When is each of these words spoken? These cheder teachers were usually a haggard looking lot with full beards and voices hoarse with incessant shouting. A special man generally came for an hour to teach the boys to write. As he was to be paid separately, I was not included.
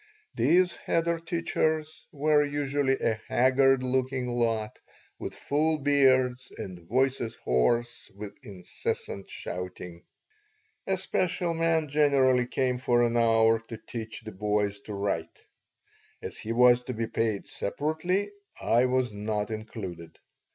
These 0.33 0.73
cheder 0.87 1.19
teachers 1.19 2.07
were 2.11 2.43
usually 2.43 2.97
a 2.99 3.21
haggard 3.27 3.83
looking 3.83 4.25
lot 4.29 4.79
with 5.19 5.35
full 5.35 5.77
beards 5.77 6.51
and 6.57 6.79
voices 6.79 7.35
hoarse 7.35 8.09
with 8.15 8.33
incessant 8.41 9.29
shouting. 9.29 10.01
A 10.87 10.97
special 10.97 11.53
man 11.53 11.87
generally 11.87 12.47
came 12.47 12.79
for 12.79 13.03
an 13.03 13.15
hour 13.15 13.59
to 13.67 13.77
teach 13.77 14.21
the 14.21 14.31
boys 14.31 14.79
to 14.87 14.93
write. 14.95 15.45
As 16.19 16.39
he 16.39 16.51
was 16.51 16.81
to 16.85 16.95
be 16.95 17.05
paid 17.05 17.45
separately, 17.45 18.31
I 18.59 18.87
was 18.87 19.13
not 19.13 19.51
included. 19.51 20.17